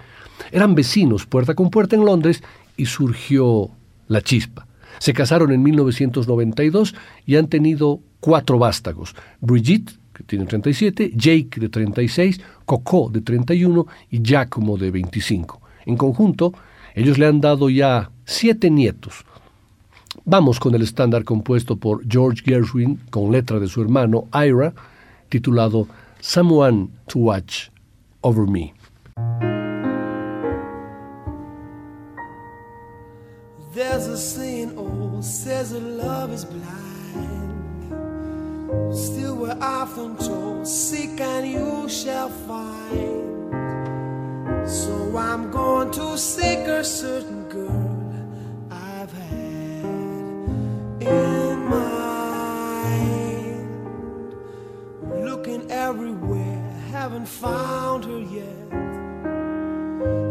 [0.52, 2.44] Eran vecinos puerta con puerta en Londres
[2.76, 3.70] y surgió
[4.08, 4.68] la chispa.
[5.00, 6.96] Se casaron en 1992
[7.26, 9.16] y han tenido cuatro vástagos.
[9.40, 15.62] Brigitte, que tiene 37, Jake, de 36, Coco, de 31 y Giacomo, de 25.
[15.86, 16.54] En conjunto,
[16.96, 19.26] ellos le han dado ya siete nietos.
[20.26, 24.74] Vamos con el estándar compuesto por George Gershwin con letra de su hermano Ira,
[25.30, 25.88] titulado
[26.20, 27.70] Someone to Watch
[28.22, 28.74] Over Me.
[33.74, 36.92] There's a saying old says that love is blind.
[38.94, 43.51] Still, we're often told, Seek and you shall find.
[44.66, 48.14] So I'm going to seek a certain girl
[48.70, 49.86] I've had
[51.02, 52.12] in mind.
[55.26, 58.62] Looking everywhere, haven't found her yet.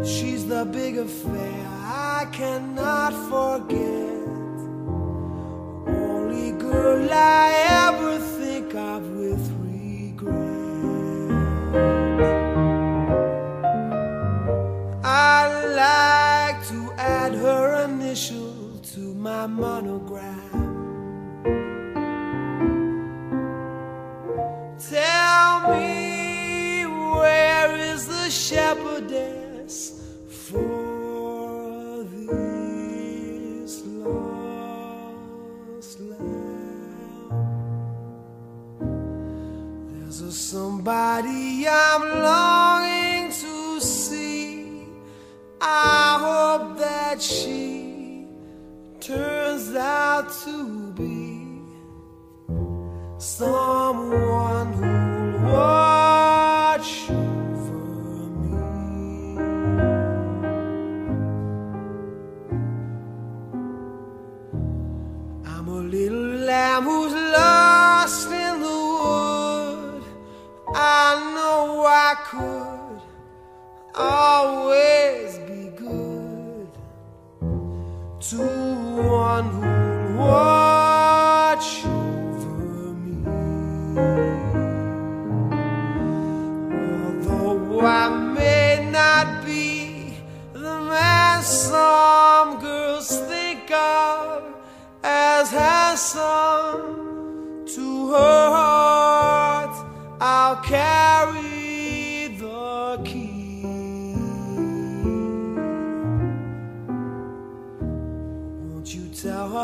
[0.05, 3.90] She's the big affair I cannot forget.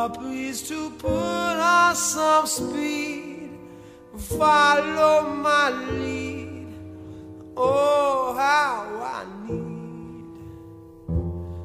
[0.09, 3.49] Please to put on some speed,
[4.17, 6.67] follow my lead?
[7.55, 10.25] Oh, how I need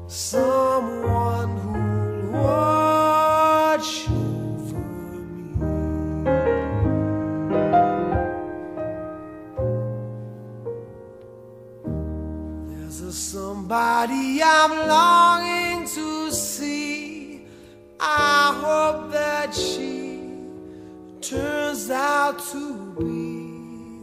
[0.07, 4.79] someone who'll watch over
[5.45, 5.53] me.
[12.75, 15.62] There's a somebody I'm longing
[18.73, 20.19] hope that she
[21.21, 22.63] turns out to
[22.97, 24.01] be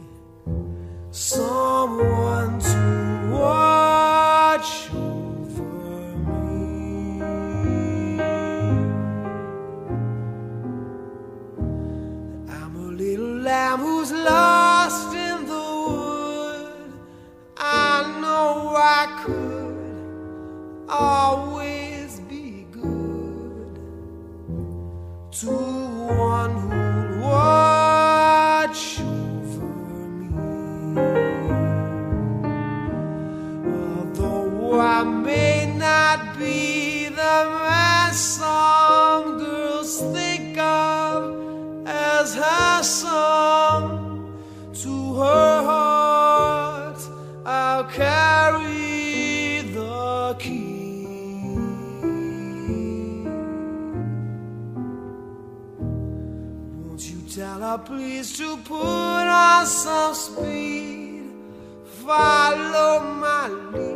[1.11, 2.40] someone
[59.71, 61.31] some speed?
[62.05, 63.90] Follow my lead.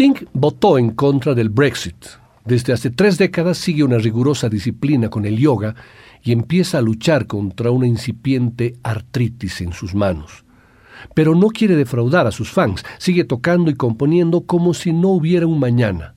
[0.00, 2.06] Sting votó en contra del Brexit.
[2.46, 5.74] Desde hace tres décadas sigue una rigurosa disciplina con el yoga
[6.22, 10.46] y empieza a luchar contra una incipiente artritis en sus manos.
[11.12, 15.46] Pero no quiere defraudar a sus fans, sigue tocando y componiendo como si no hubiera
[15.46, 16.14] un mañana.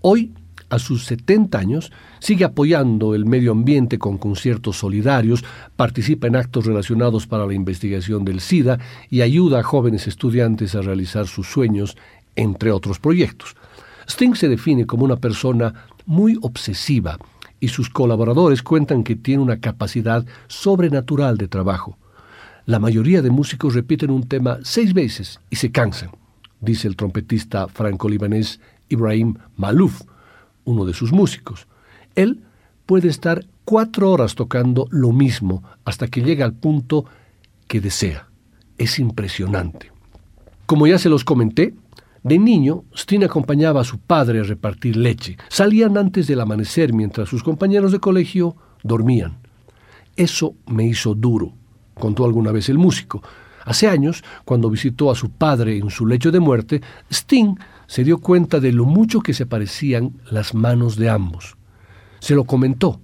[0.00, 0.32] Hoy,
[0.70, 5.44] a sus 70 años, sigue apoyando el medio ambiente con conciertos solidarios,
[5.76, 8.78] participa en actos relacionados para la investigación del SIDA
[9.10, 11.94] y ayuda a jóvenes estudiantes a realizar sus sueños
[12.36, 13.56] entre otros proyectos.
[14.08, 17.18] Sting se define como una persona muy obsesiva
[17.60, 21.96] y sus colaboradores cuentan que tiene una capacidad sobrenatural de trabajo.
[22.66, 26.10] La mayoría de músicos repiten un tema seis veces y se cansan,
[26.60, 30.02] dice el trompetista franco-libanés Ibrahim Malouf,
[30.64, 31.66] uno de sus músicos.
[32.14, 32.42] Él
[32.86, 37.04] puede estar cuatro horas tocando lo mismo hasta que llega al punto
[37.68, 38.28] que desea.
[38.78, 39.90] Es impresionante.
[40.66, 41.74] Como ya se los comenté,
[42.22, 45.36] de niño, Steen acompañaba a su padre a repartir leche.
[45.48, 49.38] Salían antes del amanecer mientras sus compañeros de colegio dormían.
[50.14, 51.54] Eso me hizo duro,
[51.94, 53.22] contó alguna vez el músico.
[53.64, 57.56] Hace años, cuando visitó a su padre en su lecho de muerte, Sting
[57.86, 61.56] se dio cuenta de lo mucho que se parecían las manos de ambos.
[62.20, 63.00] Se lo comentó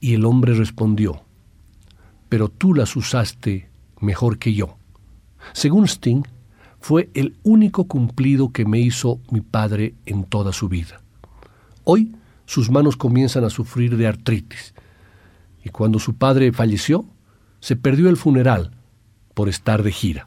[0.00, 1.22] y el hombre respondió,
[2.28, 4.76] pero tú las usaste mejor que yo.
[5.52, 6.22] Según Sting,
[6.80, 11.00] fue el único cumplido que me hizo mi padre en toda su vida.
[11.84, 12.14] Hoy
[12.46, 14.74] sus manos comienzan a sufrir de artritis
[15.62, 17.04] y cuando su padre falleció,
[17.60, 18.72] se perdió el funeral
[19.34, 20.26] por estar de gira.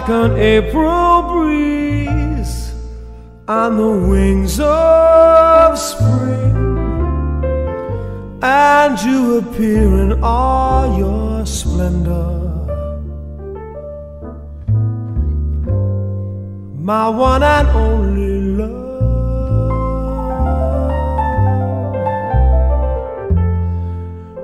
[0.00, 2.74] Like an April breeze
[3.48, 6.56] on the wings of spring.
[8.42, 12.28] And you appear in all your splendor.
[16.90, 18.76] My one and only love.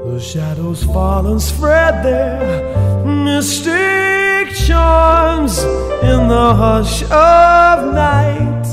[0.07, 4.22] The shadows fall and spread their mystic
[4.55, 5.59] charms
[6.03, 8.67] in the hush of night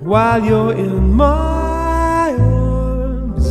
[0.00, 3.46] while you're in my arms.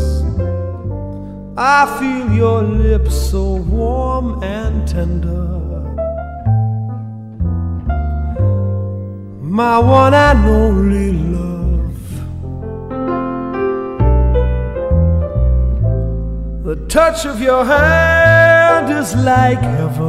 [1.58, 5.48] I feel your lips so warm and tender.
[9.42, 11.50] My one and only love.
[16.64, 20.09] The touch of your hand is like heaven.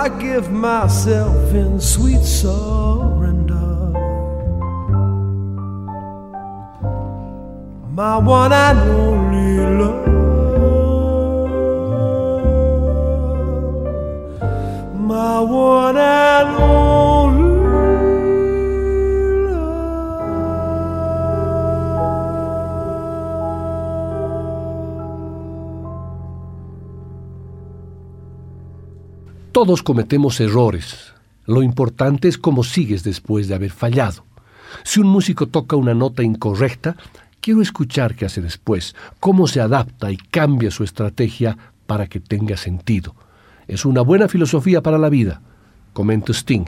[0.00, 3.92] I give myself in sweet surrender.
[7.92, 10.06] My one and only love.
[14.94, 16.79] My one and only
[29.62, 31.12] Todos cometemos errores.
[31.44, 34.24] Lo importante es cómo sigues después de haber fallado.
[34.84, 36.96] Si un músico toca una nota incorrecta,
[37.42, 42.56] quiero escuchar qué hace después, cómo se adapta y cambia su estrategia para que tenga
[42.56, 43.14] sentido.
[43.68, 45.42] Es una buena filosofía para la vida,
[45.92, 46.64] comenta Sting.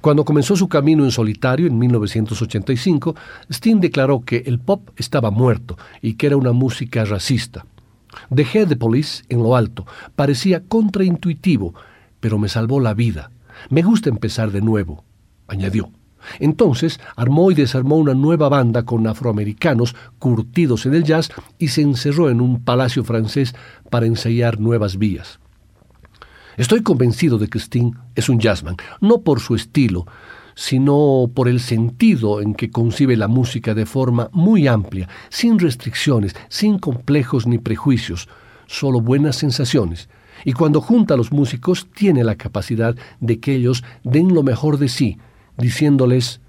[0.00, 3.16] Cuando comenzó su camino en solitario en 1985,
[3.50, 7.66] Sting declaró que el pop estaba muerto y que era una música racista.
[8.30, 11.74] Dejé The Police en lo alto, parecía contraintuitivo,
[12.20, 13.30] pero me salvó la vida.
[13.70, 15.04] Me gusta empezar de nuevo,
[15.46, 15.90] añadió.
[16.40, 21.82] Entonces armó y desarmó una nueva banda con afroamericanos curtidos en el jazz y se
[21.82, 23.54] encerró en un palacio francés
[23.90, 25.38] para ensayar nuevas vías.
[26.56, 30.06] Estoy convencido de que Sting es un jazzman, no por su estilo,
[30.56, 36.34] sino por el sentido en que concibe la música de forma muy amplia, sin restricciones,
[36.48, 38.28] sin complejos ni prejuicios,
[38.66, 40.08] solo buenas sensaciones.
[40.44, 44.78] Y cuando junta a los músicos tiene la capacidad de que ellos den lo mejor
[44.78, 45.18] de sí,
[45.56, 46.40] diciéndoles,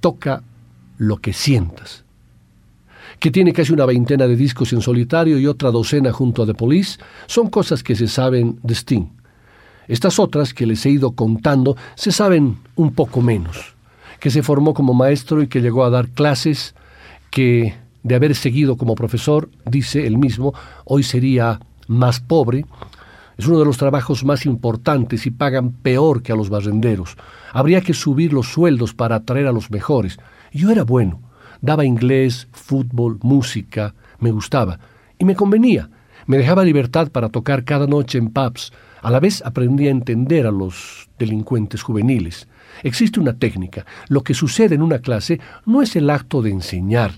[0.00, 0.42] toca
[0.98, 2.04] lo que sientas.
[3.18, 6.54] Que tiene casi una veintena de discos en solitario y otra docena junto a The
[6.54, 9.06] Police, son cosas que se saben de Sting.
[9.88, 13.74] Estas otras que les he ido contando se saben un poco menos.
[14.20, 16.74] Que se formó como maestro y que llegó a dar clases,
[17.30, 22.64] que de haber seguido como profesor, dice él mismo, hoy sería más pobre.
[23.40, 27.16] Es uno de los trabajos más importantes y pagan peor que a los barrenderos.
[27.54, 30.18] Habría que subir los sueldos para atraer a los mejores.
[30.52, 31.22] Yo era bueno.
[31.62, 33.94] Daba inglés, fútbol, música.
[34.18, 34.78] Me gustaba.
[35.18, 35.88] Y me convenía.
[36.26, 38.74] Me dejaba libertad para tocar cada noche en pubs.
[39.00, 42.46] A la vez aprendí a entender a los delincuentes juveniles.
[42.82, 43.86] Existe una técnica.
[44.08, 47.12] Lo que sucede en una clase no es el acto de enseñar.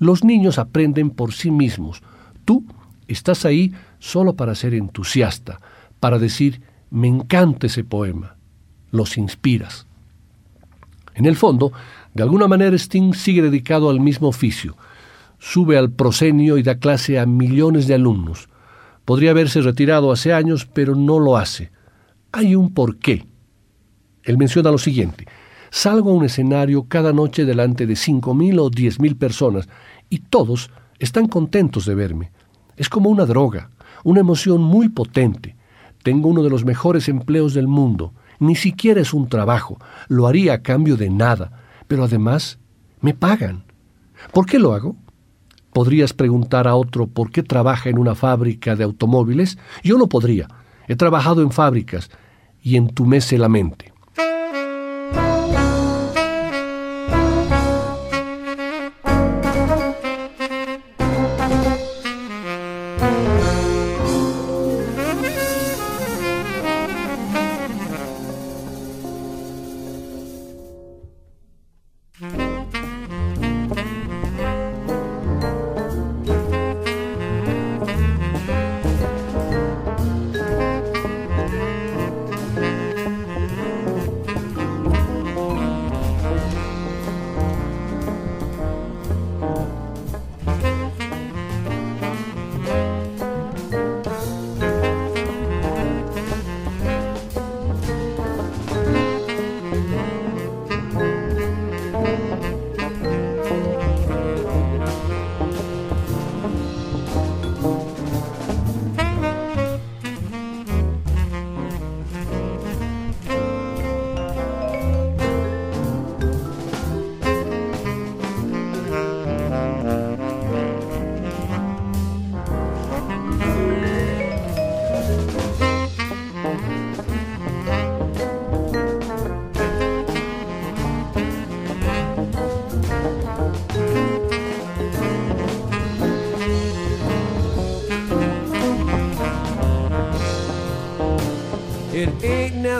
[0.00, 2.02] Los niños aprenden por sí mismos.
[2.44, 2.64] Tú
[3.06, 5.60] estás ahí solo para ser entusiasta,
[6.00, 8.36] para decir, me encanta ese poema.
[8.90, 9.86] Los inspiras.
[11.14, 11.72] En el fondo,
[12.12, 14.76] de alguna manera Sting sigue dedicado al mismo oficio.
[15.38, 18.48] Sube al prosenio y da clase a millones de alumnos.
[19.04, 21.70] Podría haberse retirado hace años, pero no lo hace.
[22.32, 23.26] Hay un porqué.
[24.24, 25.26] Él menciona lo siguiente.
[25.70, 29.68] Salgo a un escenario cada noche delante de cinco mil o diez mil personas
[30.08, 32.32] y todos están contentos de verme.
[32.76, 33.70] Es como una droga,
[34.04, 35.56] una emoción muy potente.
[36.02, 38.12] Tengo uno de los mejores empleos del mundo.
[38.38, 39.78] Ni siquiera es un trabajo.
[40.08, 41.52] Lo haría a cambio de nada.
[41.88, 42.58] Pero además,
[43.00, 43.64] me pagan.
[44.32, 44.96] ¿Por qué lo hago?
[45.72, 49.58] ¿Podrías preguntar a otro por qué trabaja en una fábrica de automóviles?
[49.84, 50.48] Yo no podría.
[50.88, 52.10] He trabajado en fábricas
[52.62, 53.89] y entumece la mente.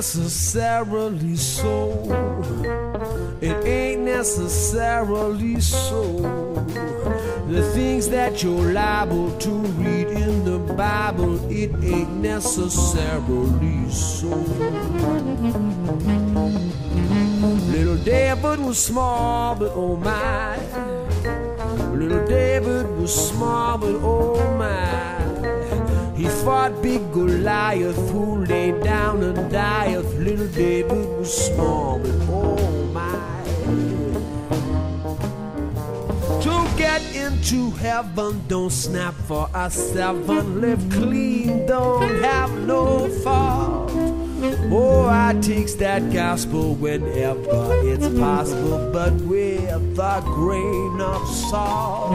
[0.00, 1.90] Necessarily so.
[3.40, 6.18] It ain't necessarily so.
[7.48, 14.28] The things that you're liable to read in the Bible, it ain't necessarily so.
[17.72, 20.56] Little David was small, but oh my.
[21.94, 25.19] Little David was small, but oh my.
[26.20, 30.18] He fought big Goliath who lay down and dieth.
[30.18, 33.42] Little David was small, but oh my.
[36.42, 40.60] To get into heaven, don't snap for a seven.
[40.60, 43.79] Live clean, don't have no fault.
[44.42, 52.12] Oh, I takes that gospel whenever it's possible, but with a grain of salt.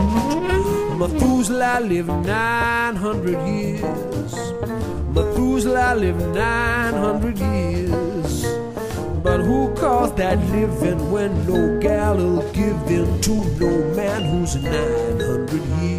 [0.97, 4.34] Methuselah lived 900 years.
[5.13, 8.43] Methuselah lived 900 years.
[9.21, 14.55] But who calls that living when no gal will give in to no man who's
[14.55, 15.51] 900
[15.82, 15.94] years?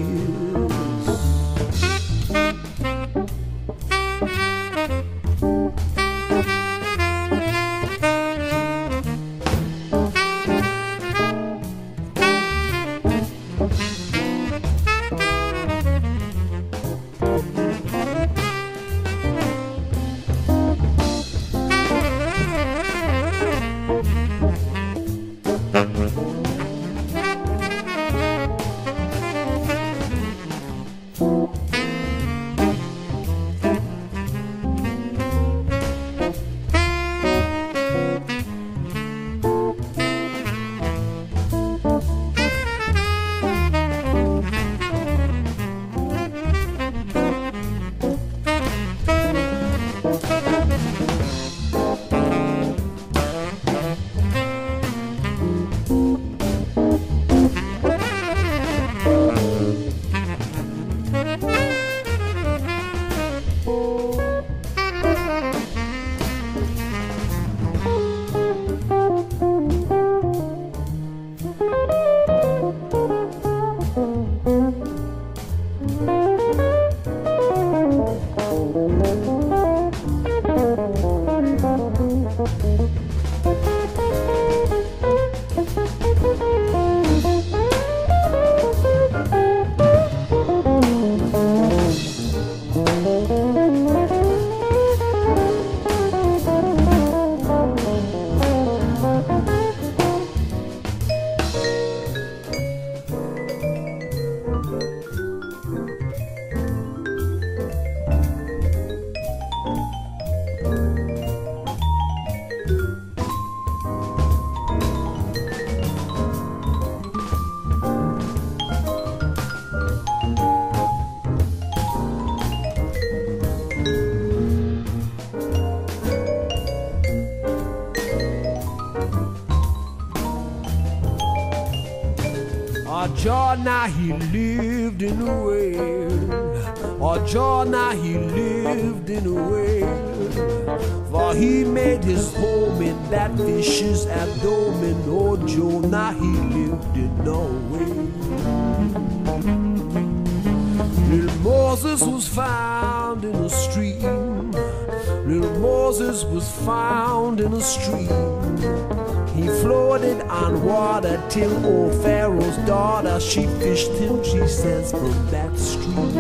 [160.23, 166.13] On water till old Pharaoh's daughter she fished till she says, from that stream.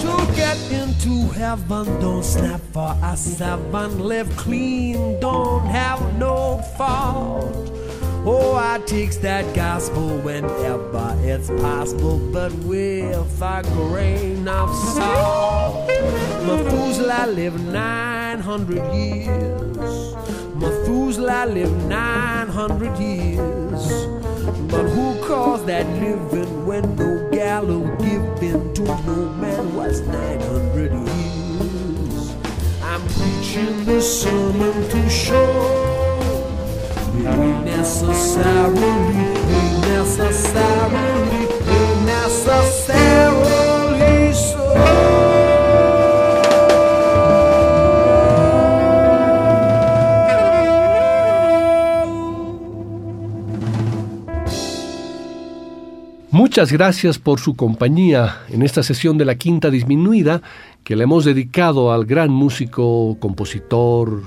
[0.00, 3.98] To get into heaven, don't snap for a seven.
[3.98, 7.72] Live clean, don't have no fault.
[8.24, 15.88] Oh, I takes that gospel whenever it's possible, but with a grain of salt.
[16.46, 20.01] Methuselah live 900 years.
[20.62, 23.82] Methuselah lived 900 years.
[24.70, 30.00] But who calls that living when no gal will give in to no man was
[30.00, 32.34] 900 years?
[32.82, 35.92] I'm preaching this sermon to show
[37.26, 41.46] ain't necessarily, ain't necessarily,
[41.76, 43.31] ain't necessarily
[56.52, 60.42] Muchas gracias por su compañía en esta sesión de la Quinta Disminuida
[60.84, 64.22] que le hemos dedicado al gran músico, compositor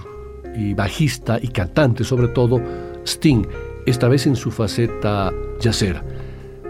[0.58, 2.60] y bajista y cantante sobre todo,
[3.06, 3.46] Sting,
[3.86, 6.04] esta vez en su faceta yacera.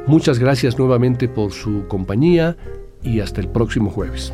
[0.07, 2.57] Muchas gracias nuevamente por su compañía
[3.01, 4.33] y hasta el próximo jueves.